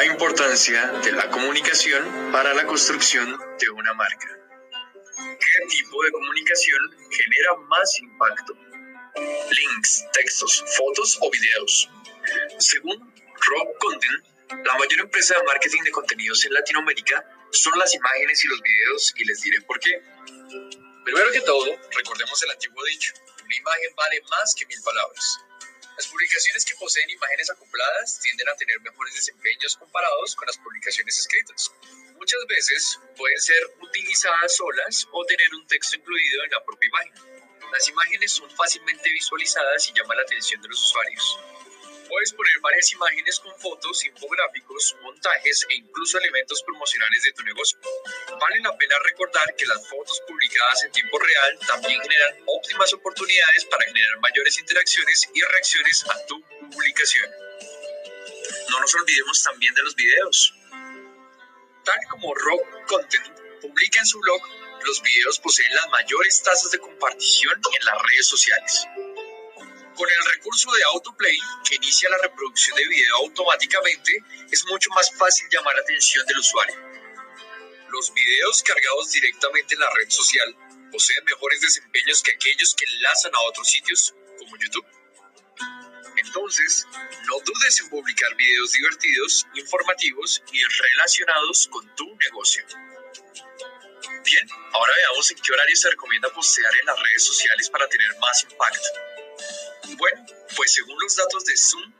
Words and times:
la 0.00 0.06
importancia 0.06 0.86
de 1.04 1.12
la 1.12 1.28
comunicación 1.28 2.32
para 2.32 2.54
la 2.54 2.64
construcción 2.64 3.38
de 3.58 3.68
una 3.68 3.92
marca. 3.92 4.28
¿Qué 5.14 5.66
tipo 5.68 6.02
de 6.02 6.10
comunicación 6.10 6.80
genera 7.10 7.54
más 7.68 8.00
impacto? 8.00 8.54
Links, 9.50 10.06
textos, 10.14 10.64
fotos 10.74 11.18
o 11.20 11.30
videos. 11.30 11.90
Según 12.58 13.12
Rob 13.46 13.78
Content, 13.78 14.24
la 14.64 14.72
mayor 14.78 15.00
empresa 15.00 15.34
de 15.36 15.42
marketing 15.42 15.82
de 15.82 15.90
contenidos 15.90 16.46
en 16.46 16.54
Latinoamérica 16.54 17.22
son 17.50 17.78
las 17.78 17.94
imágenes 17.94 18.42
y 18.42 18.48
los 18.48 18.62
videos 18.62 19.12
y 19.16 19.24
les 19.26 19.42
diré 19.42 19.60
por 19.66 19.78
qué. 19.80 20.02
Primero 21.04 21.30
que 21.30 21.42
todo, 21.42 21.66
recordemos 21.94 22.42
el 22.42 22.50
antiguo 22.52 22.82
dicho, 22.86 23.12
una 23.44 23.54
imagen 23.54 23.90
vale 23.94 24.22
más 24.30 24.54
que 24.54 24.64
mil 24.64 24.80
palabras. 24.82 25.40
Las 26.00 26.08
publicaciones 26.08 26.64
que 26.64 26.74
poseen 26.76 27.10
imágenes 27.10 27.50
acopladas 27.50 28.18
tienden 28.20 28.48
a 28.48 28.56
tener 28.56 28.80
mejores 28.80 29.14
desempeños 29.14 29.76
comparados 29.76 30.34
con 30.34 30.46
las 30.46 30.56
publicaciones 30.56 31.18
escritas. 31.18 31.70
Muchas 32.16 32.40
veces 32.48 32.98
pueden 33.18 33.38
ser 33.38 33.62
utilizadas 33.82 34.56
solas 34.56 35.06
o 35.12 35.26
tener 35.26 35.54
un 35.54 35.66
texto 35.66 35.96
incluido 35.96 36.42
en 36.44 36.50
la 36.52 36.64
propia 36.64 36.88
imagen. 36.88 37.12
Las 37.70 37.86
imágenes 37.86 38.32
son 38.32 38.50
fácilmente 38.50 39.10
visualizadas 39.10 39.90
y 39.90 39.92
llaman 39.92 40.16
la 40.16 40.22
atención 40.22 40.62
de 40.62 40.68
los 40.68 40.82
usuarios. 40.82 41.38
Puedes 42.10 42.32
poner 42.32 42.52
varias 42.60 42.92
imágenes 42.92 43.38
con 43.38 43.54
fotos, 43.60 44.04
infográficos, 44.04 44.96
montajes 45.00 45.64
e 45.70 45.74
incluso 45.76 46.18
elementos 46.18 46.60
promocionales 46.64 47.22
de 47.22 47.32
tu 47.32 47.42
negocio. 47.44 47.78
Vale 48.40 48.58
la 48.60 48.76
pena 48.76 48.96
recordar 49.04 49.54
que 49.54 49.64
las 49.64 49.88
fotos 49.88 50.20
publicadas 50.26 50.82
en 50.82 50.90
tiempo 50.90 51.16
real 51.20 51.58
también 51.68 52.02
generan 52.02 52.34
óptimas 52.46 52.92
oportunidades 52.94 53.64
para 53.66 53.84
generar 53.84 54.18
mayores 54.18 54.58
interacciones 54.58 55.30
y 55.32 55.40
reacciones 55.40 56.04
a 56.10 56.26
tu 56.26 56.42
publicación. 56.72 57.30
No 58.70 58.80
nos 58.80 58.94
olvidemos 58.96 59.42
también 59.44 59.72
de 59.74 59.82
los 59.82 59.94
videos. 59.94 60.54
Tal 61.84 61.98
como 62.10 62.34
Rock 62.34 62.86
Content 62.88 63.38
publica 63.60 64.00
en 64.00 64.06
su 64.06 64.18
blog, 64.18 64.42
los 64.84 65.00
videos 65.02 65.38
poseen 65.38 65.72
las 65.76 65.88
mayores 65.90 66.42
tasas 66.42 66.72
de 66.72 66.78
compartición 66.80 67.54
en 67.78 67.84
las 67.84 68.02
redes 68.02 68.26
sociales. 68.26 68.86
Con 70.00 70.08
el 70.08 70.32
recurso 70.32 70.72
de 70.72 70.82
Autoplay, 70.94 71.36
que 71.68 71.74
inicia 71.74 72.08
la 72.08 72.16
reproducción 72.22 72.74
de 72.74 72.88
video 72.88 73.16
automáticamente, 73.16 74.12
es 74.50 74.64
mucho 74.64 74.88
más 74.94 75.14
fácil 75.14 75.46
llamar 75.52 75.74
la 75.74 75.82
atención 75.82 76.24
del 76.24 76.38
usuario. 76.38 76.74
Los 77.90 78.10
videos 78.14 78.62
cargados 78.62 79.12
directamente 79.12 79.74
en 79.74 79.80
la 79.80 79.90
red 79.90 80.08
social 80.08 80.56
poseen 80.90 81.22
mejores 81.26 81.60
desempeños 81.60 82.22
que 82.22 82.32
aquellos 82.32 82.74
que 82.74 82.86
enlazan 82.86 83.34
a 83.34 83.40
otros 83.40 83.68
sitios, 83.68 84.14
como 84.38 84.56
YouTube. 84.56 84.86
Entonces, 86.16 86.86
no 87.28 87.34
dudes 87.44 87.80
en 87.82 87.90
publicar 87.90 88.34
videos 88.36 88.72
divertidos, 88.72 89.46
informativos 89.54 90.42
y 90.50 90.62
relacionados 90.64 91.68
con 91.70 91.94
tu 91.94 92.06
negocio. 92.16 92.64
Bien, 94.24 94.48
ahora 94.72 94.94
veamos 94.96 95.30
en 95.30 95.36
qué 95.42 95.52
horario 95.52 95.76
se 95.76 95.90
recomienda 95.90 96.32
postear 96.32 96.72
en 96.80 96.86
las 96.86 96.98
redes 96.98 97.22
sociales 97.22 97.68
para 97.68 97.86
tener 97.86 98.18
más 98.18 98.42
impacto. 98.44 99.09
Bueno, 99.96 100.26
pues 100.56 100.72
según 100.72 100.96
los 101.00 101.16
datos 101.16 101.44
de 101.44 101.56
Zoom 101.56 101.92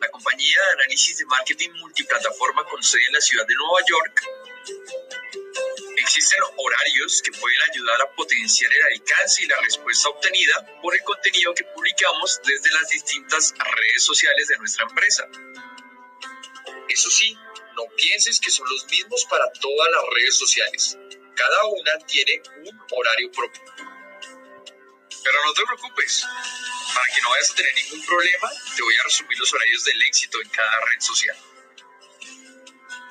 la 0.00 0.08
compañía 0.10 0.58
de 0.66 0.82
análisis 0.82 1.18
de 1.18 1.26
marketing 1.26 1.70
multiplataforma 1.80 2.64
con 2.66 2.82
sede 2.82 3.02
en 3.08 3.14
la 3.14 3.20
ciudad 3.20 3.46
de 3.46 3.54
Nueva 3.54 3.80
York, 3.88 4.22
existen 5.96 6.38
horarios 6.56 7.20
que 7.22 7.32
pueden 7.32 7.60
ayudar 7.70 8.02
a 8.02 8.14
potenciar 8.14 8.72
el 8.72 8.98
alcance 8.98 9.42
y 9.42 9.46
la 9.46 9.56
respuesta 9.60 10.08
obtenida 10.08 10.80
por 10.80 10.94
el 10.94 11.02
contenido 11.02 11.52
que 11.54 11.64
publicamos 11.64 12.40
desde 12.44 12.70
las 12.70 12.88
distintas 12.88 13.54
redes 13.58 14.04
sociales 14.04 14.48
de 14.48 14.58
nuestra 14.58 14.84
empresa. 14.84 15.28
Eso 16.88 17.10
sí, 17.10 17.36
no 17.76 17.84
pienses 17.96 18.40
que 18.40 18.50
son 18.50 18.68
los 18.70 18.86
mismos 18.86 19.24
para 19.28 19.50
todas 19.60 19.88
las 19.90 20.02
redes 20.14 20.38
sociales. 20.38 20.96
Cada 21.34 21.66
una 21.66 21.98
tiene 22.06 22.42
un 22.64 22.80
horario 22.90 23.30
propio. 23.32 23.62
Pero 25.28 25.44
no 25.44 25.52
te 25.52 25.62
preocupes, 25.62 26.24
para 26.94 27.06
que 27.14 27.20
no 27.20 27.28
vayas 27.28 27.50
a 27.50 27.54
tener 27.54 27.74
ningún 27.74 28.06
problema, 28.06 28.50
te 28.74 28.82
voy 28.82 28.96
a 28.96 29.02
resumir 29.04 29.38
los 29.38 29.52
horarios 29.52 29.84
del 29.84 30.02
éxito 30.04 30.40
en 30.40 30.48
cada 30.48 30.80
red 30.80 31.00
social. 31.00 31.36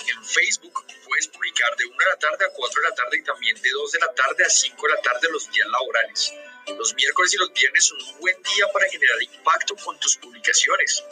En 0.08 0.26
Facebook 0.26 0.84
puedes 1.06 1.28
publicar 1.28 1.76
de 1.76 1.86
1 1.86 1.96
de 1.96 2.06
la 2.06 2.18
tarde 2.18 2.46
a 2.46 2.50
4 2.50 2.82
de 2.82 2.90
la 2.90 2.96
tarde 2.96 3.18
y 3.18 3.24
también 3.24 3.62
de 3.62 3.70
2 3.70 3.92
de 3.92 4.00
la 4.00 4.12
tarde 4.16 4.46
a 4.46 4.50
5 4.50 4.88
de 4.88 4.94
la 4.96 5.02
tarde 5.02 5.28
los 5.30 5.48
días 5.52 5.68
laborales. 5.68 6.34
Los 6.76 6.96
miércoles 6.96 7.36
y 7.36 7.38
los 7.38 7.54
viernes 7.54 7.86
son 7.86 8.02
un 8.02 8.20
buen 8.20 8.42
día 8.42 8.68
para 8.74 8.90
generar 8.90 9.22
impacto 9.22 9.76
con 9.76 10.00
tus 10.00 10.18
publicaciones. 10.18 11.04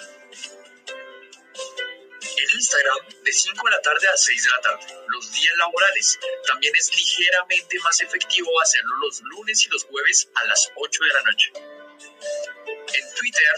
En 2.38 2.46
Instagram, 2.54 3.24
de 3.24 3.32
5 3.32 3.66
de 3.66 3.72
la 3.72 3.82
tarde 3.82 4.08
a 4.10 4.18
6 4.18 4.44
de 4.44 4.50
la 4.50 4.62
tarde, 4.62 4.86
los 5.08 5.32
días 5.32 5.56
laborales. 5.58 6.20
También 6.46 6.74
es 6.76 6.94
ligeramente 6.94 7.80
más 7.80 8.02
efectivo 8.02 8.50
hacerlo 8.62 8.94
los 9.02 9.22
lunes 9.22 9.66
y 9.66 9.70
los 9.70 9.86
jueves 9.86 10.30
a 10.36 10.46
las 10.46 10.70
8 10.76 11.00
de 11.04 11.14
la 11.14 11.22
noche. 11.22 11.52
En 11.56 13.16
Twitter, 13.16 13.56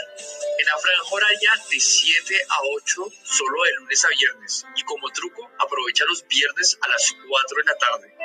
en 0.60 0.66
la 0.66 0.78
franja 0.78 1.10
horaria 1.10 1.52
de 1.72 1.80
7 1.80 2.42
a 2.50 2.58
8, 2.76 3.12
solo 3.24 3.64
de 3.64 3.74
lunes 3.78 4.06
a 4.06 4.10
viernes. 4.10 4.66
Y 4.76 4.84
como 4.84 5.10
truco, 5.10 5.50
aprovecha 5.58 6.06
los 6.06 6.28
viernes 6.28 6.78
a 6.80 6.88
las 6.90 7.16
4 7.28 7.58
de 7.58 7.64
la 7.64 7.78
tarde. 7.78 8.16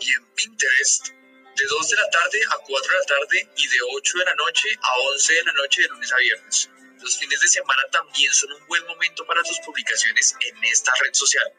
Y 0.00 0.12
en 0.12 0.26
Pinterest, 0.34 1.08
de 1.08 1.64
2 1.66 1.88
de 1.90 1.96
la 1.96 2.10
tarde 2.10 2.40
a 2.48 2.58
4 2.58 2.92
de 2.92 2.98
la 2.98 3.04
tarde 3.04 3.50
y 3.56 3.68
de 3.68 3.78
8 3.96 4.18
de 4.18 4.24
la 4.24 4.34
noche 4.34 4.68
a 4.80 4.98
11 4.98 5.32
de 5.34 5.44
la 5.44 5.52
noche 5.52 5.82
de 5.82 5.88
lunes 5.88 6.12
a 6.12 6.16
viernes. 6.16 6.70
Los 7.06 7.18
fines 7.18 7.38
de 7.38 7.46
semana 7.46 7.82
también 7.92 8.32
son 8.32 8.52
un 8.52 8.66
buen 8.66 8.84
momento 8.84 9.24
para 9.26 9.40
tus 9.44 9.60
publicaciones 9.60 10.34
en 10.40 10.64
esta 10.64 10.92
red 11.00 11.14
social. 11.14 11.52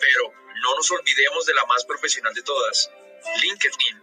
Pero 0.00 0.32
no 0.62 0.76
nos 0.76 0.90
olvidemos 0.92 1.44
de 1.44 1.52
la 1.52 1.62
más 1.66 1.84
profesional 1.84 2.32
de 2.32 2.40
todas, 2.40 2.90
LinkedIn. 3.42 4.02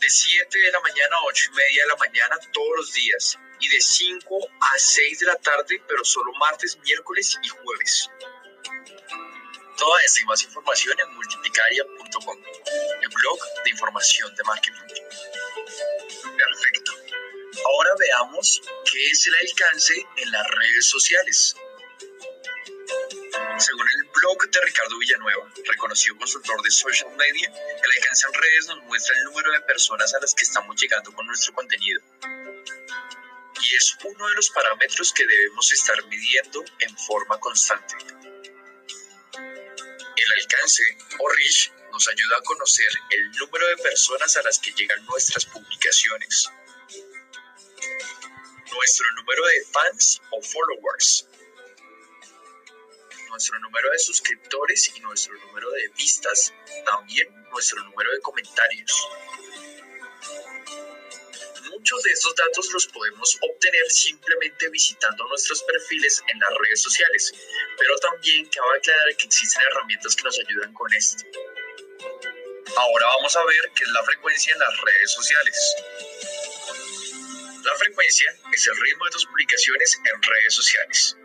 De 0.00 0.10
7 0.10 0.58
de 0.58 0.72
la 0.72 0.80
mañana 0.80 1.16
a 1.18 1.24
8 1.26 1.44
y 1.46 1.54
media 1.54 1.82
de 1.84 1.88
la 1.90 1.94
mañana 1.94 2.36
todos 2.52 2.76
los 2.76 2.92
días 2.92 3.38
y 3.60 3.68
de 3.68 3.80
5 3.80 4.38
a 4.60 4.78
6 4.78 5.20
de 5.20 5.26
la 5.26 5.36
tarde, 5.36 5.80
pero 5.86 6.04
solo 6.04 6.32
martes, 6.40 6.76
miércoles 6.78 7.38
y 7.44 7.48
jueves. 7.50 8.10
Toda 9.78 10.02
esta 10.02 10.22
y 10.22 10.24
más 10.24 10.42
información 10.42 10.98
en 10.98 11.14
multiplicaria.com, 11.14 12.38
el 13.00 13.08
blog 13.10 13.38
de 13.62 13.70
información 13.70 14.34
de 14.34 14.42
marketing. 14.42 14.80
Perfecto. 16.36 16.99
Ahora 17.64 17.90
veamos 17.98 18.62
qué 18.90 19.06
es 19.06 19.26
el 19.26 19.34
alcance 19.48 19.94
en 20.16 20.30
las 20.30 20.46
redes 20.48 20.86
sociales. 20.86 21.56
Según 23.58 23.86
el 23.96 24.10
blog 24.14 24.50
de 24.50 24.60
Ricardo 24.62 24.98
Villanueva, 24.98 25.52
reconocido 25.66 26.16
consultor 26.16 26.62
de 26.62 26.70
social 26.70 27.10
media, 27.16 27.48
el 27.48 27.90
alcance 27.98 28.26
en 28.26 28.34
redes 28.34 28.66
nos 28.68 28.82
muestra 28.84 29.16
el 29.18 29.24
número 29.24 29.52
de 29.52 29.60
personas 29.62 30.14
a 30.14 30.20
las 30.20 30.34
que 30.34 30.44
estamos 30.44 30.80
llegando 30.80 31.12
con 31.12 31.26
nuestro 31.26 31.52
contenido. 31.54 32.00
Y 33.60 33.74
es 33.76 33.96
uno 34.04 34.28
de 34.28 34.34
los 34.34 34.50
parámetros 34.50 35.12
que 35.12 35.26
debemos 35.26 35.70
estar 35.72 36.02
midiendo 36.06 36.64
en 36.78 36.96
forma 36.96 37.38
constante. 37.38 37.94
El 40.16 40.32
alcance, 40.40 40.82
o 41.18 41.28
reach, 41.28 41.70
nos 41.92 42.08
ayuda 42.08 42.38
a 42.38 42.42
conocer 42.42 42.88
el 43.10 43.30
número 43.32 43.66
de 43.68 43.76
personas 43.76 44.36
a 44.36 44.42
las 44.42 44.58
que 44.58 44.72
llegan 44.72 45.04
nuestras 45.04 45.44
publicaciones, 45.46 46.50
nuestro 48.80 49.06
número 49.12 49.44
de 49.44 49.64
fans 49.64 50.22
o 50.30 50.40
followers, 50.40 51.28
nuestro 53.28 53.58
número 53.58 53.90
de 53.90 53.98
suscriptores 53.98 54.90
y 54.96 55.00
nuestro 55.00 55.34
número 55.34 55.70
de 55.72 55.88
vistas, 55.98 56.54
también 56.86 57.28
nuestro 57.50 57.84
número 57.84 58.10
de 58.10 58.20
comentarios. 58.20 59.08
Muchos 61.68 62.02
de 62.04 62.10
estos 62.10 62.34
datos 62.34 62.72
los 62.72 62.86
podemos 62.86 63.36
obtener 63.42 63.90
simplemente 63.90 64.70
visitando 64.70 65.28
nuestros 65.28 65.62
perfiles 65.64 66.22
en 66.32 66.40
las 66.40 66.50
redes 66.64 66.80
sociales, 66.80 67.34
pero 67.78 67.98
también 67.98 68.46
cabe 68.46 68.78
aclarar 68.78 69.14
que 69.18 69.26
existen 69.26 69.62
herramientas 69.72 70.16
que 70.16 70.22
nos 70.22 70.38
ayudan 70.38 70.72
con 70.72 70.92
esto. 70.94 71.22
Ahora 72.76 73.06
vamos 73.18 73.36
a 73.36 73.44
ver 73.44 73.72
qué 73.76 73.84
es 73.84 73.90
la 73.90 74.04
frecuencia 74.04 74.54
en 74.54 74.58
las 74.58 74.80
redes 74.80 75.12
sociales. 75.12 75.76
La 77.64 77.76
frecuencia 77.76 78.30
es 78.52 78.66
el 78.66 78.76
ritmo 78.80 79.04
de 79.04 79.10
tus 79.10 79.26
publicaciones 79.26 79.98
en 80.02 80.22
redes 80.22 80.54
sociales. 80.54 81.16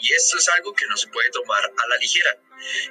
Y 0.00 0.12
esto 0.12 0.38
es 0.38 0.48
algo 0.48 0.72
que 0.72 0.86
no 0.86 0.96
se 0.96 1.08
puede 1.08 1.30
tomar 1.30 1.62
a 1.64 1.86
la 1.88 1.96
ligera. 1.96 2.38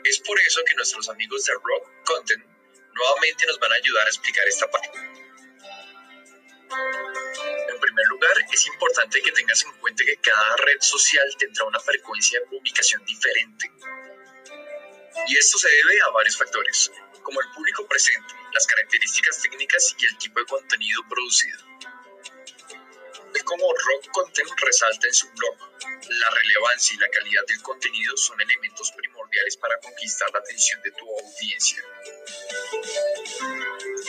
Es 0.04 0.20
por 0.20 0.40
eso 0.42 0.62
que 0.68 0.76
nuestros 0.76 1.10
amigos 1.10 1.46
de 1.46 1.54
Rock 1.54 2.06
Content 2.06 2.46
nuevamente 2.94 3.46
nos 3.48 3.60
van 3.60 3.72
a 3.72 3.76
ayudar 3.76 4.06
a 4.06 4.10
explicar 4.10 4.48
esta 4.48 4.70
parte. 4.70 5.00
En 7.70 7.80
primer 7.80 8.06
lugar, 8.10 8.34
es 8.54 8.68
importante 8.68 9.22
que 9.22 9.32
tengas 9.32 9.64
en 9.64 9.72
cuenta 9.80 10.04
que 10.06 10.18
cada 10.18 10.56
red 10.58 10.80
social 10.82 11.28
tendrá 11.38 11.66
una 11.66 11.80
frecuencia 11.80 12.40
de 12.40 12.46
publicación 12.48 13.04
diferente. 13.06 13.72
Y 15.28 15.38
esto 15.38 15.58
se 15.58 15.70
debe 15.70 16.00
a 16.02 16.10
varios 16.12 16.38
factores, 16.38 16.92
como 17.25 17.42
el 17.42 17.50
público 17.50 17.86
presente, 17.88 18.36
las 18.54 18.68
características 18.68 19.42
técnicas 19.42 19.95
y 19.98 20.06
el 20.06 20.18
tipo 20.19 20.39
de 20.39 20.45
contenido 20.45 21.01
producido. 21.10 21.60
El 23.33 23.44
como 23.44 23.66
Rock 23.74 24.12
Content 24.12 24.50
resalta 24.62 25.07
en 25.07 25.13
su 25.13 25.27
blog, 25.31 25.57
la 26.07 26.30
relevancia 26.30 26.95
y 26.95 27.00
la 27.00 27.10
calidad 27.10 27.42
del 27.48 27.62
contenido 27.63 28.16
son 28.16 28.39
elementos 28.39 28.92
primordiales 28.92 29.57
para 29.57 29.77
conquistar 29.80 30.30
la 30.31 30.39
atención 30.39 30.81
de 30.83 30.92
tu 30.92 31.06
audiencia. 31.10 31.83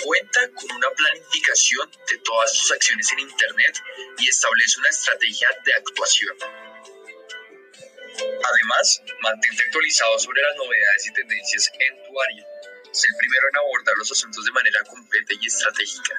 Cuenta 0.04 0.40
con 0.54 0.76
una 0.76 0.90
planificación 0.90 1.90
de 1.90 2.18
todas 2.18 2.52
tus 2.52 2.70
acciones 2.70 3.10
en 3.12 3.20
Internet 3.20 3.82
y 4.18 4.28
establece 4.28 4.78
una 4.78 4.90
estrategia 4.90 5.48
de 5.64 5.74
actuación. 5.74 6.36
Además, 8.18 9.02
mantente 9.22 9.62
actualizado 9.64 10.18
sobre 10.18 10.42
las 10.42 10.56
novedades 10.56 11.06
y 11.06 11.12
tendencias 11.12 11.72
en 11.80 12.04
tu 12.04 12.20
área. 12.20 12.55
El 13.04 13.16
primero 13.18 13.48
en 13.48 13.56
abordar 13.58 13.94
los 13.98 14.10
asuntos 14.10 14.42
de 14.44 14.52
manera 14.52 14.82
completa 14.84 15.34
y 15.38 15.46
estratégica. 15.46 16.16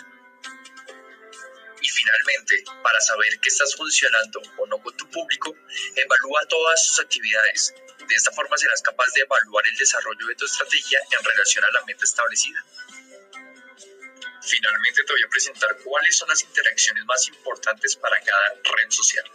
Y 1.82 1.90
finalmente, 1.90 2.64
para 2.84 3.02
saber 3.02 3.40
que 3.42 3.50
estás 3.50 3.76
funcionando 3.76 4.42
o 4.58 4.68
no 4.68 4.78
con 4.78 4.96
tu 4.96 5.10
público, 5.10 5.56
evalúa 5.96 6.46
todas 6.48 6.86
tus 6.88 7.00
actividades. 7.00 7.74
De 8.08 8.16
esta 8.16 8.32
forma 8.32 8.58
serás 8.58 8.82
capaz 8.84 9.12
de 9.16 9.22
evaluar 9.22 9.66
el 9.66 9.76
desarrollo 9.76 10.28
de 10.28 10.36
tu 10.36 10.46
estrategia 10.46 11.00
en 11.18 11.26
relación 11.26 11.66
a 11.66 11.72
la 11.72 11.86
meta 11.86 12.06
establecida. 12.06 12.64
Finalmente 14.44 15.04
te 15.04 15.14
voy 15.14 15.24
a 15.24 15.30
presentar 15.30 15.78
cuáles 15.84 16.16
son 16.16 16.30
las 16.30 16.44
interacciones 16.44 17.04
más 17.06 17.28
importantes 17.28 17.96
para 17.96 18.20
cada 18.22 18.50
red 18.54 18.90
social. 18.90 19.26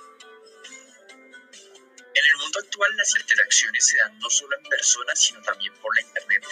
En 2.14 2.24
el 2.26 2.36
mundo 2.36 2.58
actual 2.58 2.96
las 2.96 3.16
interacciones 3.16 3.86
se 3.86 3.96
dan 3.96 4.18
no 4.18 4.28
solo 4.28 4.56
en 4.58 4.62
persona, 4.64 5.16
sino 5.16 5.40
también 5.42 5.72
por 5.80 5.94
la 5.96 6.02
Internet. 6.02 6.44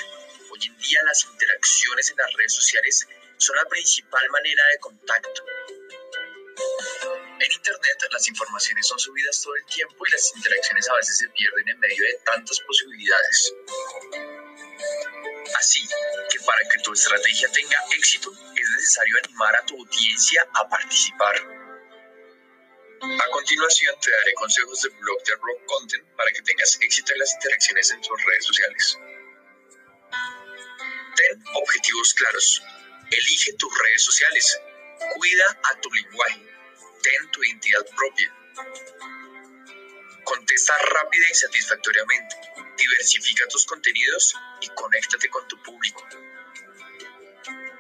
Hoy 0.51 0.61
en 0.65 0.79
día 0.79 1.01
las 1.05 1.25
interacciones 1.25 2.11
en 2.11 2.17
las 2.17 2.33
redes 2.33 2.55
sociales 2.55 3.07
son 3.37 3.57
la 3.57 3.65
principal 3.67 4.23
manera 4.31 4.63
de 4.73 4.79
contacto. 4.79 5.45
En 7.41 7.53
Internet 7.53 7.99
las 8.11 8.29
informaciones 8.29 8.87
son 8.87 8.99
subidas 8.99 9.43
todo 9.43 9.55
el 9.57 9.65
tiempo 9.67 10.07
y 10.07 10.11
las 10.11 10.33
interacciones 10.35 10.89
a 10.89 10.97
veces 10.97 11.19
se 11.19 11.29
pierden 11.29 11.69
en 11.69 11.79
medio 11.79 12.05
de 12.05 12.15
tantas 12.25 12.59
posibilidades. 12.61 13.55
Así 15.59 15.87
que 16.31 16.41
para 16.41 16.63
que 16.71 16.79
tu 16.79 16.95
estrategia 16.95 17.53
tenga 17.53 17.77
éxito 17.97 18.33
es 18.33 18.71
necesario 18.77 19.19
animar 19.25 19.57
a 19.57 19.67
tu 19.67 19.77
audiencia 19.77 20.49
a 20.55 20.69
participar 20.69 21.50
a 23.03 23.31
continuación 23.31 23.95
te 24.01 24.11
daré 24.11 24.35
consejos 24.35 24.83
de 24.83 24.89
blog 24.91 25.23
de 25.25 25.33
Rock 25.37 25.65
Content 25.67 26.05
para 26.17 26.31
que 26.33 26.43
tengas 26.43 26.79
éxito 26.83 27.13
en 27.13 27.19
las 27.19 27.33
interacciones 27.35 27.91
en 27.93 28.01
tus 28.03 28.25
redes 28.25 28.45
sociales. 28.45 28.99
Ten 31.17 31.43
objetivos 31.55 32.15
claros. 32.15 32.63
Elige 33.11 33.53
tus 33.55 33.79
redes 33.79 34.05
sociales. 34.05 34.61
Cuida 35.15 35.61
a 35.65 35.81
tu 35.81 35.91
lenguaje. 35.91 36.43
Ten 37.03 37.31
tu 37.31 37.43
identidad 37.43 37.87
propia. 37.97 38.37
Contesta 40.25 40.77
rápida 40.79 41.27
y 41.31 41.35
satisfactoriamente. 41.35 42.37
Diversifica 42.77 43.49
tus 43.49 43.65
contenidos 43.65 44.35
y 44.61 44.69
conéctate 44.69 45.29
con 45.31 45.49
tu 45.49 45.61
público. 45.63 46.07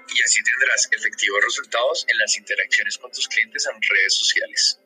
Y 0.08 0.22
así 0.22 0.42
tendrás 0.42 0.88
efectivos 0.90 1.44
resultados 1.44 2.04
en 2.08 2.18
las 2.18 2.36
interacciones 2.36 2.98
con 2.98 3.12
tus 3.12 3.28
clientes 3.28 3.66
en 3.66 3.80
redes 3.80 4.14
sociales. 4.14 4.79